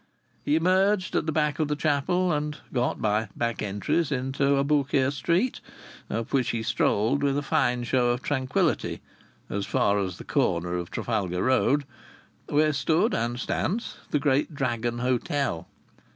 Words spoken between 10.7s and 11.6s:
of Trafalgar